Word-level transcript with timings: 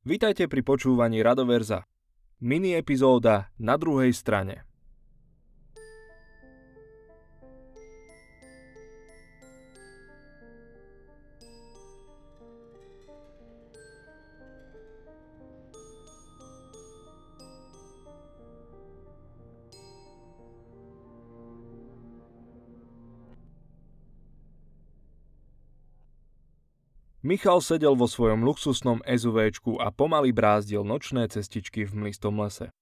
Vítajte 0.00 0.48
pri 0.48 0.64
počúvaní 0.64 1.20
Radoverza. 1.20 1.84
Mini 2.40 2.72
epizóda 2.72 3.52
na 3.60 3.76
druhej 3.76 4.16
strane. 4.16 4.64
Michal 27.30 27.62
sedel 27.62 27.94
vo 27.94 28.10
svojom 28.10 28.42
luxusnom 28.42 29.06
SUVčku 29.06 29.78
a 29.78 29.94
pomaly 29.94 30.34
brázdil 30.34 30.82
nočné 30.82 31.30
cestičky 31.30 31.86
v 31.86 31.94
mlistom 31.94 32.34
lese. 32.42 32.74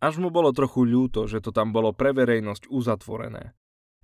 Až 0.00 0.16
mu 0.16 0.32
bolo 0.32 0.56
trochu 0.56 0.88
ľúto, 0.88 1.28
že 1.28 1.44
to 1.44 1.52
tam 1.52 1.68
bolo 1.68 1.92
pre 1.92 2.16
verejnosť 2.16 2.72
uzatvorené. 2.72 3.52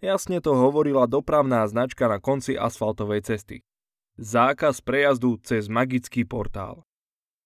Jasne 0.04 0.44
to 0.44 0.52
hovorila 0.52 1.08
dopravná 1.08 1.64
značka 1.64 2.12
na 2.12 2.20
konci 2.20 2.60
asfaltovej 2.60 3.24
cesty. 3.24 3.64
Zákaz 4.20 4.84
prejazdu 4.84 5.40
cez 5.40 5.72
magický 5.72 6.28
portál. 6.28 6.84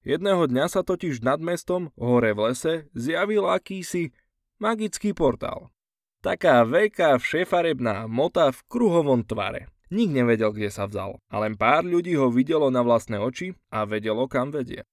Jedného 0.03 0.51
dňa 0.51 0.67
sa 0.75 0.83
totiž 0.83 1.23
nad 1.23 1.39
mestom, 1.39 1.95
hore 1.95 2.35
v 2.35 2.51
lese, 2.51 2.75
zjavil 2.99 3.47
akýsi 3.47 4.11
magický 4.59 5.15
portál. 5.15 5.71
Taká 6.19 6.67
veľká 6.67 7.15
všefarebná 7.15 8.11
mota 8.11 8.51
v 8.51 8.59
kruhovom 8.67 9.23
tvare. 9.23 9.71
Nik 9.91 10.11
nevedel, 10.15 10.55
kde 10.55 10.71
sa 10.71 10.87
vzal, 10.87 11.19
a 11.27 11.37
len 11.43 11.59
pár 11.59 11.83
ľudí 11.83 12.15
ho 12.15 12.31
videlo 12.31 12.71
na 12.71 12.87
vlastné 12.87 13.19
oči 13.19 13.59
a 13.75 13.83
vedelo, 13.83 14.31
kam 14.31 14.55
vedie. 14.55 14.87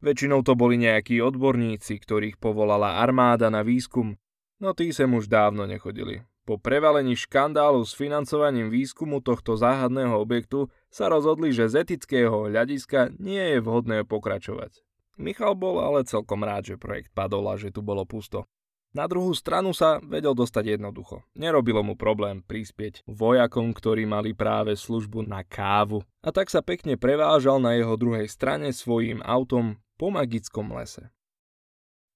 Väčšinou 0.00 0.40
to 0.40 0.56
boli 0.56 0.80
nejakí 0.80 1.20
odborníci, 1.20 2.00
ktorých 2.00 2.40
povolala 2.40 3.04
armáda 3.04 3.52
na 3.52 3.60
výskum, 3.60 4.16
no 4.56 4.72
tí 4.72 4.88
sem 4.96 5.10
už 5.12 5.28
dávno 5.28 5.68
nechodili. 5.68 6.24
Po 6.48 6.56
prevalení 6.56 7.12
škandálu 7.12 7.84
s 7.84 7.92
financovaním 7.92 8.72
výskumu 8.72 9.20
tohto 9.20 9.60
záhadného 9.60 10.16
objektu 10.16 10.72
sa 10.88 11.12
rozhodli, 11.12 11.52
že 11.52 11.68
z 11.68 11.84
etického 11.84 12.48
hľadiska 12.48 13.20
nie 13.20 13.52
je 13.52 13.58
vhodné 13.60 14.08
pokračovať. 14.08 14.80
Michal 15.20 15.60
bol 15.60 15.76
ale 15.76 16.08
celkom 16.08 16.40
rád, 16.40 16.72
že 16.72 16.80
projekt 16.80 17.12
padol 17.12 17.52
a 17.52 17.60
že 17.60 17.68
tu 17.68 17.84
bolo 17.84 18.08
pusto. 18.08 18.48
Na 18.96 19.04
druhú 19.04 19.36
stranu 19.36 19.76
sa 19.76 20.00
vedel 20.00 20.32
dostať 20.32 20.80
jednoducho. 20.80 21.20
Nerobilo 21.36 21.84
mu 21.84 21.92
problém 21.92 22.40
prispieť 22.40 23.04
vojakom, 23.04 23.76
ktorí 23.76 24.08
mali 24.08 24.32
práve 24.32 24.72
službu 24.72 25.28
na 25.28 25.44
kávu. 25.44 26.00
A 26.24 26.32
tak 26.32 26.48
sa 26.48 26.64
pekne 26.64 26.96
prevážal 26.96 27.60
na 27.60 27.76
jeho 27.76 28.00
druhej 28.00 28.26
strane 28.32 28.72
svojím 28.72 29.20
autom 29.20 29.76
po 30.00 30.08
magickom 30.08 30.72
lese. 30.72 31.12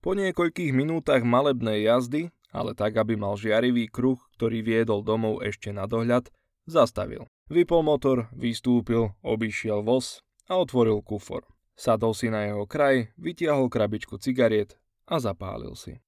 Po 0.02 0.16
niekoľkých 0.16 0.72
minútach 0.72 1.22
malebnej 1.22 1.86
jazdy, 1.86 2.32
ale 2.50 2.74
tak, 2.74 2.98
aby 2.98 3.14
mal 3.14 3.38
žiarivý 3.38 3.86
kruh, 3.86 4.18
ktorý 4.34 4.64
viedol 4.64 5.04
domov 5.04 5.44
ešte 5.44 5.70
na 5.70 5.86
dohľad, 5.86 6.32
zastavil. 6.66 7.28
Vypol 7.52 7.84
motor, 7.84 8.32
vystúpil, 8.32 9.12
obišiel 9.22 9.84
voz 9.84 10.24
a 10.48 10.58
otvoril 10.58 11.04
kufor. 11.04 11.44
Sadol 11.76 12.16
si 12.16 12.32
na 12.32 12.48
jeho 12.48 12.64
kraj, 12.64 13.12
vytiahol 13.20 13.68
krabičku 13.68 14.18
cigariet 14.18 14.76
a 15.06 15.20
zapálil 15.20 15.76
si. 15.76 16.00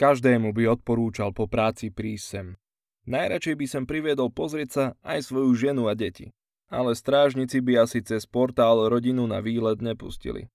Každému 0.00 0.56
by 0.56 0.80
odporúčal 0.80 1.36
po 1.36 1.44
práci 1.44 1.92
prísť 1.92 2.24
sem. 2.24 2.46
Najradšej 3.04 3.54
by 3.60 3.66
sem 3.68 3.84
priviedol 3.84 4.32
pozrieť 4.32 4.70
sa 4.72 4.84
aj 5.04 5.28
svoju 5.28 5.52
ženu 5.52 5.92
a 5.92 5.94
deti. 5.94 6.32
Ale 6.72 6.96
strážnici 6.96 7.60
by 7.60 7.84
asi 7.84 8.00
cez 8.00 8.24
portál 8.24 8.88
rodinu 8.88 9.28
na 9.28 9.44
výlet 9.44 9.84
nepustili. 9.84 10.48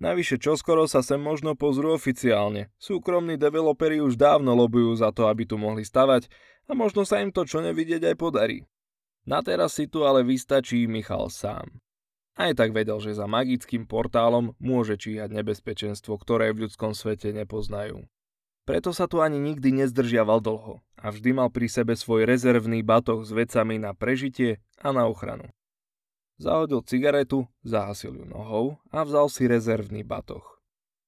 Navyše 0.00 0.40
čoskoro 0.40 0.88
sa 0.88 1.04
sem 1.04 1.20
možno 1.20 1.52
pozrú 1.52 1.92
oficiálne. 1.92 2.72
Súkromní 2.80 3.36
developeri 3.36 4.00
už 4.00 4.16
dávno 4.16 4.56
lobujú 4.56 4.96
za 4.96 5.12
to, 5.12 5.28
aby 5.28 5.44
tu 5.44 5.60
mohli 5.60 5.84
stavať 5.84 6.32
a 6.64 6.72
možno 6.72 7.04
sa 7.04 7.20
im 7.20 7.28
to 7.28 7.44
čo 7.44 7.60
nevidieť 7.60 8.00
aj 8.00 8.16
podarí. 8.16 8.64
Na 9.28 9.44
teraz 9.44 9.76
si 9.76 9.92
tu 9.92 10.08
ale 10.08 10.24
vystačí 10.24 10.88
Michal 10.88 11.28
sám. 11.28 11.68
Aj 12.32 12.52
tak 12.56 12.72
vedel, 12.72 12.96
že 13.04 13.12
za 13.12 13.28
magickým 13.28 13.84
portálom 13.84 14.56
môže 14.56 14.96
číhať 14.96 15.36
nebezpečenstvo, 15.36 16.16
ktoré 16.16 16.56
v 16.56 16.64
ľudskom 16.64 16.96
svete 16.96 17.36
nepoznajú. 17.36 18.08
Preto 18.66 18.90
sa 18.90 19.06
tu 19.06 19.22
ani 19.22 19.38
nikdy 19.38 19.78
nezdržiaval 19.78 20.42
dlho 20.42 20.82
a 20.98 21.06
vždy 21.14 21.38
mal 21.38 21.54
pri 21.54 21.70
sebe 21.70 21.94
svoj 21.94 22.26
rezervný 22.26 22.82
batoh 22.82 23.22
s 23.22 23.30
vecami 23.30 23.78
na 23.78 23.94
prežitie 23.94 24.58
a 24.82 24.90
na 24.90 25.06
ochranu. 25.06 25.46
Zahodil 26.42 26.82
cigaretu, 26.82 27.46
zahasil 27.62 28.12
ju 28.18 28.26
nohou 28.26 28.82
a 28.90 29.06
vzal 29.06 29.30
si 29.30 29.46
rezervný 29.46 30.02
batoh. 30.02 30.42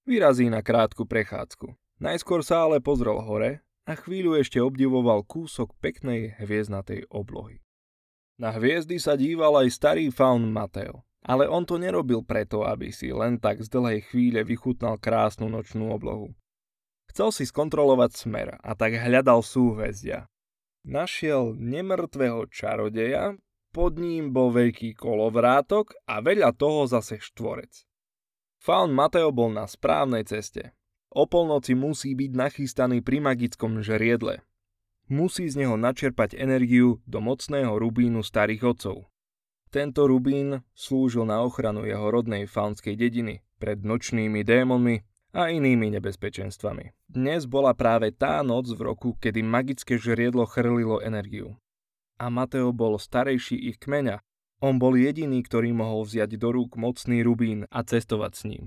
Vyrazí 0.06 0.46
na 0.46 0.62
krátku 0.62 1.02
prechádzku. 1.04 1.74
Najskôr 1.98 2.46
sa 2.46 2.64
ale 2.64 2.78
pozrel 2.78 3.18
hore 3.20 3.66
a 3.84 3.92
chvíľu 3.98 4.38
ešte 4.38 4.62
obdivoval 4.62 5.26
kúsok 5.26 5.74
peknej 5.82 6.38
hviezdnatej 6.38 7.10
oblohy. 7.10 7.58
Na 8.38 8.54
hviezdy 8.54 9.02
sa 9.02 9.18
díval 9.18 9.66
aj 9.66 9.74
starý 9.74 10.14
faun 10.14 10.46
Mateo, 10.46 11.02
ale 11.26 11.50
on 11.50 11.66
to 11.66 11.74
nerobil 11.74 12.22
preto, 12.22 12.62
aby 12.62 12.94
si 12.94 13.10
len 13.10 13.42
tak 13.42 13.60
z 13.60 13.68
dlhej 13.68 14.06
chvíle 14.06 14.46
vychutnal 14.46 14.94
krásnu 14.94 15.50
nočnú 15.50 15.90
oblohu. 15.90 16.30
Chcel 17.18 17.34
si 17.34 17.50
skontrolovať 17.50 18.14
smer 18.14 18.48
a 18.62 18.78
tak 18.78 18.94
hľadal 18.94 19.42
súhvezdia. 19.42 20.30
Našiel 20.86 21.50
nemrtvého 21.58 22.46
čarodeja, 22.46 23.34
pod 23.74 23.98
ním 23.98 24.30
bol 24.30 24.54
veľký 24.54 24.94
kolovrátok 24.94 25.98
a 26.06 26.22
veľa 26.22 26.54
toho 26.54 26.86
zase 26.86 27.18
štvorec. 27.18 27.82
Faun 28.62 28.94
Mateo 28.94 29.34
bol 29.34 29.50
na 29.50 29.66
správnej 29.66 30.30
ceste. 30.30 30.78
O 31.10 31.26
polnoci 31.26 31.74
musí 31.74 32.14
byť 32.14 32.38
nachystaný 32.38 33.02
pri 33.02 33.18
magickom 33.18 33.82
žriedle. 33.82 34.46
Musí 35.10 35.50
z 35.50 35.66
neho 35.66 35.74
načerpať 35.74 36.38
energiu 36.38 37.02
do 37.02 37.18
mocného 37.18 37.82
rubínu 37.82 38.22
starých 38.22 38.78
otcov. 38.78 39.10
Tento 39.74 40.06
rubín 40.06 40.62
slúžil 40.70 41.26
na 41.26 41.42
ochranu 41.42 41.82
jeho 41.82 42.14
rodnej 42.14 42.46
faunskej 42.46 42.94
dediny 42.94 43.42
pred 43.58 43.82
nočnými 43.82 44.46
démonmi 44.46 45.02
a 45.32 45.52
inými 45.52 45.92
nebezpečenstvami. 45.98 46.96
Dnes 47.08 47.44
bola 47.44 47.76
práve 47.76 48.12
tá 48.14 48.40
noc 48.40 48.72
v 48.72 48.80
roku, 48.88 49.16
kedy 49.20 49.44
magické 49.44 50.00
žriedlo 50.00 50.48
chrlilo 50.48 51.00
energiu. 51.04 51.56
A 52.18 52.32
Mateo 52.32 52.74
bol 52.74 52.98
starejší 52.98 53.56
ich 53.68 53.78
kmeňa. 53.78 54.24
On 54.58 54.80
bol 54.80 54.98
jediný, 54.98 55.38
ktorý 55.44 55.70
mohol 55.70 56.02
vziať 56.02 56.34
do 56.34 56.50
rúk 56.50 56.74
mocný 56.74 57.22
rubín 57.22 57.70
a 57.70 57.86
cestovať 57.86 58.32
s 58.34 58.42
ním. 58.48 58.66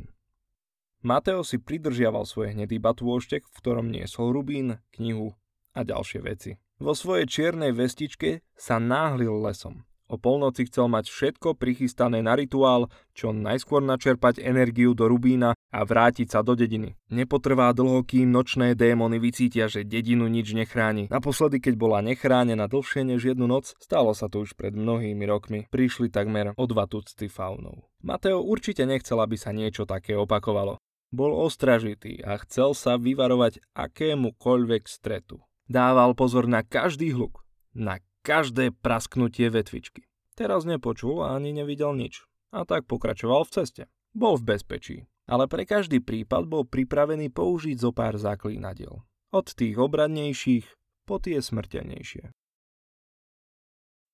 Mateo 1.01 1.41
si 1.41 1.57
pridržiaval 1.57 2.29
svoj 2.29 2.53
hnedý 2.53 2.77
batôštek, 2.77 3.43
v 3.43 3.55
ktorom 3.57 3.89
niesol 3.89 4.31
rubín, 4.31 4.79
knihu 4.93 5.33
a 5.73 5.81
ďalšie 5.81 6.19
veci. 6.21 6.51
Vo 6.77 6.93
svojej 6.93 7.25
čiernej 7.29 7.73
vestičke 7.73 8.45
sa 8.53 8.77
náhlil 8.77 9.33
lesom. 9.33 9.85
O 10.11 10.19
polnoci 10.19 10.67
chcel 10.67 10.91
mať 10.91 11.07
všetko 11.07 11.55
prichystané 11.55 12.19
na 12.19 12.35
rituál, 12.35 12.91
čo 13.15 13.31
najskôr 13.31 13.79
načerpať 13.79 14.43
energiu 14.43 14.91
do 14.91 15.07
Rubína 15.07 15.55
a 15.71 15.87
vrátiť 15.87 16.27
sa 16.27 16.43
do 16.43 16.53
dediny. 16.53 16.99
Nepotrvá 17.07 17.71
dlho, 17.71 18.03
kým 18.03 18.27
nočné 18.27 18.75
démony 18.75 19.17
vycítia, 19.23 19.71
že 19.71 19.87
dedinu 19.87 20.27
nič 20.27 20.51
nechráni. 20.51 21.07
Naposledy, 21.07 21.63
keď 21.63 21.73
bola 21.79 22.03
nechránená 22.03 22.67
dlhšie 22.67 23.07
než 23.07 23.33
jednu 23.33 23.47
noc, 23.47 23.71
stalo 23.79 24.11
sa 24.11 24.27
to 24.27 24.43
už 24.43 24.59
pred 24.59 24.75
mnohými 24.75 25.23
rokmi. 25.23 25.59
Prišli 25.71 26.11
takmer 26.11 26.51
o 26.59 26.63
dva 26.67 26.85
tucty 26.91 27.31
faunov. 27.31 27.87
Mateo 28.03 28.43
určite 28.43 28.83
nechcel, 28.83 29.17
aby 29.23 29.39
sa 29.39 29.55
niečo 29.55 29.87
také 29.87 30.13
opakovalo. 30.19 30.77
Bol 31.11 31.31
ostražitý 31.35 32.23
a 32.23 32.39
chcel 32.43 32.75
sa 32.75 32.95
vyvarovať 32.95 33.63
akémukoľvek 33.75 34.87
stretu. 34.87 35.43
Dával 35.71 36.15
pozor 36.15 36.47
na 36.51 36.63
každý 36.63 37.15
hluk, 37.15 37.43
na 37.71 37.99
každé 38.23 38.75
prasknutie 38.75 39.47
vetvičky. 39.51 40.07
Teraz 40.35 40.63
nepočul 40.63 41.23
a 41.23 41.35
ani 41.35 41.51
nevidel 41.51 41.95
nič. 41.95 42.23
A 42.51 42.63
tak 42.63 42.87
pokračoval 42.87 43.43
v 43.47 43.53
ceste. 43.55 43.83
Bol 44.11 44.35
v 44.35 44.55
bezpečí, 44.55 44.97
ale 45.29 45.45
pre 45.45 45.67
každý 45.67 46.01
prípad 46.01 46.47
bol 46.47 46.63
pripravený 46.65 47.29
použiť 47.33 47.77
zo 47.77 47.91
pár 47.93 48.17
zaklínadiel. 48.17 49.03
Od 49.31 49.47
tých 49.47 49.75
obradnejších 49.79 50.65
po 51.07 51.19
tie 51.21 51.39
smrteľnejšie. 51.39 52.31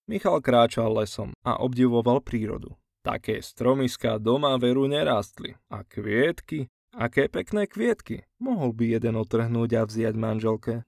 Michal 0.07 0.39
kráčal 0.39 0.95
lesom 0.95 1.36
a 1.44 1.59
obdivoval 1.59 2.24
prírodu. 2.24 2.80
Také 3.04 3.44
stromiská 3.44 4.19
doma 4.19 4.56
veru 4.56 4.88
nerástli. 4.88 5.56
A 5.68 5.83
kvietky? 5.83 6.71
Aké 6.95 7.27
pekné 7.27 7.68
kvietky. 7.68 8.24
Mohol 8.39 8.71
by 8.75 8.86
jeden 9.00 9.15
otrhnúť 9.19 9.69
a 9.80 9.81
vziať 9.83 10.15
manželke? 10.15 10.88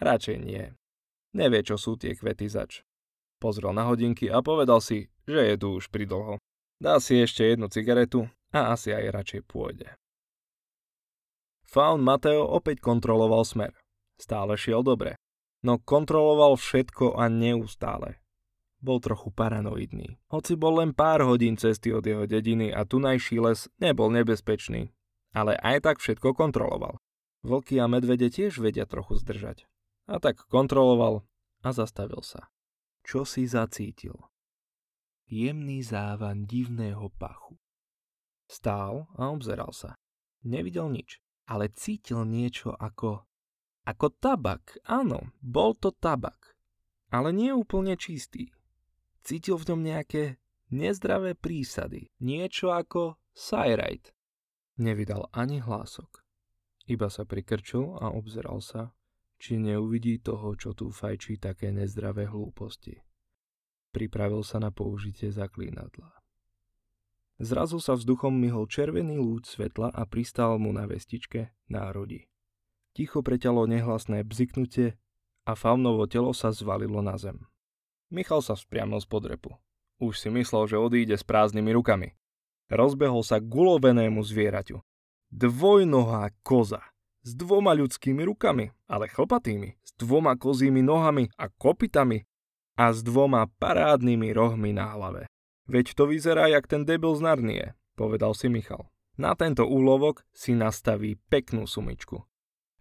Radšej 0.00 0.38
nie. 0.40 0.72
Nevie, 1.32 1.60
čo 1.64 1.80
sú 1.80 1.96
tie 1.96 2.12
kvety 2.12 2.48
zač. 2.52 2.84
Pozrel 3.40 3.72
na 3.72 3.88
hodinky 3.88 4.28
a 4.28 4.44
povedal 4.44 4.84
si, 4.84 5.08
že 5.24 5.40
je 5.40 5.54
tu 5.56 5.80
už 5.80 5.88
pridlho. 5.88 6.36
Dá 6.80 7.00
si 7.00 7.16
ešte 7.20 7.44
jednu 7.44 7.68
cigaretu 7.72 8.28
a 8.50 8.74
asi 8.74 8.90
aj 8.94 9.14
radšej 9.14 9.42
pôjde. 9.46 9.88
Faun 11.70 12.02
Mateo 12.02 12.50
opäť 12.50 12.82
kontroloval 12.82 13.46
smer. 13.46 13.70
Stále 14.18 14.58
šiel 14.58 14.82
dobre. 14.82 15.14
No 15.62 15.78
kontroloval 15.78 16.58
všetko 16.58 17.14
a 17.14 17.30
neustále. 17.30 18.18
bol 18.80 18.96
trochu 18.96 19.28
paranoidný. 19.28 20.16
Hoci 20.32 20.56
bol 20.56 20.80
len 20.80 20.96
pár 20.96 21.20
hodín 21.28 21.60
cesty 21.60 21.92
od 21.92 22.00
jeho 22.00 22.24
dediny 22.24 22.72
a 22.72 22.88
tunajší 22.88 23.36
les 23.36 23.68
nebol 23.76 24.08
nebezpečný, 24.08 24.88
ale 25.36 25.52
aj 25.60 25.84
tak 25.84 25.96
všetko 26.00 26.32
kontroloval. 26.32 26.96
Vlky 27.44 27.76
a 27.76 27.86
medvede 27.88 28.32
tiež 28.32 28.56
vedia 28.56 28.88
trochu 28.88 29.20
zdržať. 29.20 29.68
A 30.08 30.16
tak 30.16 30.48
kontroloval 30.48 31.28
a 31.60 31.68
zastavil 31.76 32.24
sa. 32.24 32.48
Čo 33.04 33.28
si 33.28 33.44
zacítil? 33.44 34.16
Jemný 35.28 35.84
závan 35.84 36.48
divného 36.48 37.12
pachu. 37.20 37.60
Stál 38.50 39.06
a 39.14 39.30
obzeral 39.30 39.70
sa. 39.70 39.94
Nevidel 40.42 40.90
nič, 40.90 41.22
ale 41.46 41.70
cítil 41.70 42.26
niečo 42.26 42.74
ako... 42.74 43.22
Ako 43.86 44.10
tabak, 44.10 44.82
áno, 44.90 45.30
bol 45.38 45.78
to 45.78 45.94
tabak. 45.94 46.58
Ale 47.14 47.30
nie 47.30 47.54
úplne 47.54 47.94
čistý. 47.94 48.50
Cítil 49.22 49.54
v 49.54 49.70
ňom 49.70 49.80
nejaké 49.86 50.42
nezdravé 50.74 51.38
prísady, 51.38 52.10
niečo 52.18 52.74
ako 52.74 53.22
Cyrite. 53.30 54.10
Nevydal 54.82 55.30
ani 55.30 55.62
hlások. 55.62 56.22
Iba 56.90 57.06
sa 57.06 57.22
prikrčil 57.22 58.02
a 58.02 58.10
obzeral 58.10 58.58
sa, 58.58 58.90
či 59.38 59.56
neuvidí 59.56 60.18
toho, 60.20 60.58
čo 60.58 60.74
tu 60.74 60.90
fajčí 60.90 61.38
také 61.38 61.70
nezdravé 61.70 62.26
hlúposti. 62.26 62.98
Pripravil 63.94 64.42
sa 64.42 64.58
na 64.58 64.74
použitie 64.74 65.30
zaklínadla. 65.32 66.19
Zrazu 67.40 67.80
sa 67.80 67.96
vzduchom 67.96 68.36
myhol 68.36 68.68
červený 68.68 69.16
lúč 69.16 69.56
svetla 69.56 69.88
a 69.96 70.04
pristal 70.04 70.60
mu 70.60 70.76
na 70.76 70.84
vestičke 70.84 71.56
národi. 71.72 72.28
Ticho 72.92 73.24
preťalo 73.24 73.64
nehlasné 73.64 74.20
bziknutie 74.28 75.00
a 75.48 75.56
faunovo 75.56 76.04
telo 76.04 76.36
sa 76.36 76.52
zvalilo 76.52 77.00
na 77.00 77.16
zem. 77.16 77.40
Michal 78.12 78.44
sa 78.44 78.52
vzpriamil 78.52 79.00
z 79.00 79.08
podrepu. 79.08 79.56
Už 80.04 80.20
si 80.20 80.28
myslel, 80.28 80.68
že 80.68 80.76
odíde 80.76 81.16
s 81.16 81.24
prázdnymi 81.24 81.72
rukami. 81.80 82.12
Rozbehol 82.68 83.24
sa 83.24 83.40
gulovenému 83.40 84.20
zvieraťu. 84.20 84.84
Dvojnohá 85.32 86.36
koza. 86.44 86.84
S 87.24 87.32
dvoma 87.32 87.72
ľudskými 87.72 88.20
rukami, 88.24 88.68
ale 88.84 89.08
chlpatými. 89.08 89.80
S 89.80 89.96
dvoma 89.96 90.36
kozími 90.36 90.84
nohami 90.84 91.32
a 91.40 91.48
kopitami. 91.48 92.20
A 92.76 92.92
s 92.92 93.00
dvoma 93.00 93.48
parádnymi 93.48 94.28
rohmi 94.32 94.76
na 94.76 94.92
hlave. 94.92 95.24
Veď 95.70 95.94
to 95.94 96.10
vyzerá 96.10 96.50
jak 96.50 96.66
ten 96.66 96.82
debil 96.82 97.14
z 97.14 97.22
Narnie, 97.22 97.66
povedal 97.94 98.34
si 98.34 98.50
Michal. 98.50 98.90
Na 99.14 99.38
tento 99.38 99.62
úlovok 99.70 100.26
si 100.34 100.58
nastaví 100.58 101.14
peknú 101.30 101.70
sumičku. 101.70 102.26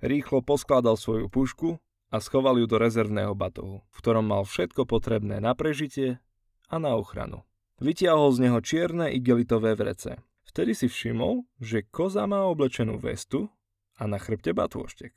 Rýchlo 0.01 0.41
poskladal 0.41 0.97
svoju 0.97 1.29
pušku 1.29 1.77
a 2.09 2.17
schoval 2.17 2.57
ju 2.57 2.65
do 2.65 2.81
rezervného 2.81 3.37
batohu, 3.37 3.85
v 3.85 3.97
ktorom 4.01 4.25
mal 4.25 4.41
všetko 4.41 4.89
potrebné 4.89 5.37
na 5.37 5.53
prežitie 5.53 6.17
a 6.65 6.81
na 6.81 6.97
ochranu. 6.97 7.45
Vytiahol 7.77 8.33
z 8.33 8.49
neho 8.49 8.57
čierne 8.57 9.13
igelitové 9.13 9.77
vrece. 9.77 10.17
Vtedy 10.49 10.73
si 10.73 10.89
všimol, 10.89 11.45
že 11.61 11.85
koza 11.85 12.25
má 12.25 12.41
oblečenú 12.49 12.97
vestu 12.97 13.53
a 14.01 14.09
na 14.09 14.17
chrbte 14.17 14.49
batôštek. 14.49 15.13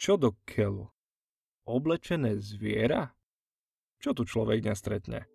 Čo 0.00 0.16
do 0.16 0.32
kelu? 0.48 0.88
Oblečené 1.68 2.40
zviera? 2.40 3.12
Čo 4.00 4.16
tu 4.16 4.24
človek 4.24 4.64
nestretne? 4.64 5.28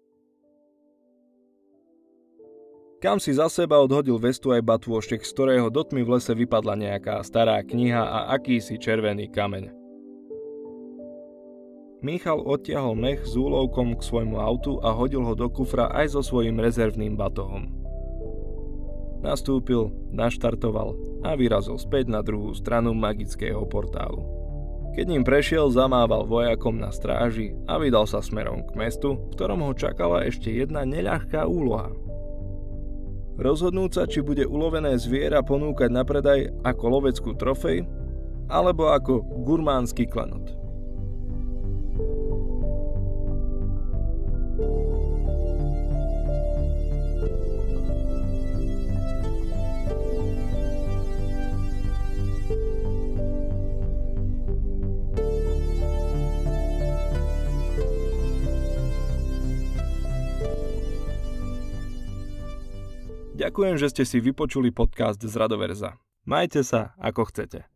Kam 3.02 3.18
si 3.18 3.34
za 3.34 3.50
seba 3.50 3.82
odhodil 3.82 4.22
vestu 4.22 4.54
aj 4.54 4.62
batôštek, 4.62 5.26
z 5.26 5.34
ktorého 5.34 5.74
do 5.74 5.82
tmy 5.82 6.06
v 6.06 6.22
lese 6.22 6.38
vypadla 6.38 6.78
nejaká 6.78 7.26
stará 7.26 7.58
kniha 7.66 7.98
a 7.98 8.20
akýsi 8.38 8.78
červený 8.78 9.26
kameň. 9.34 9.74
Michal 12.06 12.46
odtiahol 12.46 12.94
mech 12.94 13.26
s 13.26 13.34
úlovkom 13.34 13.98
k 13.98 14.06
svojmu 14.06 14.38
autu 14.38 14.78
a 14.86 14.94
hodil 14.94 15.26
ho 15.26 15.34
do 15.34 15.50
kufra 15.50 15.90
aj 15.90 16.14
so 16.14 16.22
svojím 16.22 16.62
rezervným 16.62 17.18
batohom. 17.18 17.74
Nastúpil, 19.26 19.90
naštartoval 20.14 20.94
a 21.26 21.34
vyrazil 21.34 21.82
späť 21.82 22.06
na 22.06 22.22
druhú 22.22 22.54
stranu 22.54 22.94
magického 22.94 23.66
portálu. 23.66 24.22
Keď 24.94 25.06
ním 25.10 25.26
prešiel, 25.26 25.74
zamával 25.74 26.30
vojakom 26.30 26.78
na 26.78 26.94
stráži 26.94 27.58
a 27.66 27.82
vydal 27.82 28.06
sa 28.06 28.22
smerom 28.22 28.62
k 28.62 28.78
mestu, 28.78 29.18
v 29.18 29.34
ktorom 29.34 29.66
ho 29.66 29.74
čakala 29.74 30.22
ešte 30.26 30.54
jedna 30.54 30.86
neľahká 30.86 31.50
úloha. 31.50 31.90
Rozhodnúť 33.42 33.92
sa, 33.98 34.04
či 34.06 34.22
bude 34.22 34.46
ulovené 34.46 34.94
zviera 35.02 35.42
ponúkať 35.42 35.90
na 35.90 36.06
predaj 36.06 36.54
ako 36.62 36.84
loveckú 36.94 37.34
trofej, 37.34 37.82
alebo 38.46 38.94
ako 38.94 39.26
gurmánsky 39.42 40.06
klenot. 40.06 40.61
Ďakujem, 63.32 63.80
že 63.80 63.88
ste 63.88 64.04
si 64.04 64.20
vypočuli 64.20 64.76
podcast 64.76 65.24
z 65.24 65.32
Radoverza. 65.40 65.96
Majte 66.28 66.68
sa, 66.68 66.94
ako 67.00 67.32
chcete. 67.32 67.71